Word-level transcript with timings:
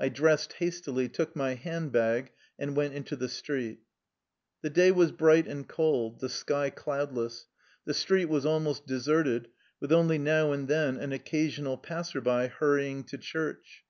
I 0.00 0.08
dressed 0.08 0.54
hastily, 0.54 1.10
took 1.10 1.36
my 1.36 1.52
hand 1.52 1.92
bag, 1.92 2.30
and 2.58 2.74
went 2.74 2.94
into 2.94 3.16
the 3.16 3.28
street. 3.28 3.80
The 4.62 4.70
day 4.70 4.90
was 4.90 5.12
bright 5.12 5.46
and 5.46 5.68
cold, 5.68 6.20
the 6.20 6.30
sky 6.30 6.70
cloud 6.70 7.12
less. 7.12 7.48
The 7.84 7.92
street 7.92 8.30
was 8.30 8.46
almost 8.46 8.86
deserted, 8.86 9.48
with 9.78 9.92
only 9.92 10.16
now 10.16 10.52
and 10.52 10.68
then 10.68 10.96
an 10.96 11.12
occasional 11.12 11.76
passer 11.76 12.22
by 12.22 12.46
hurrying 12.46 13.04
to 13.04 13.18
church. 13.18 13.84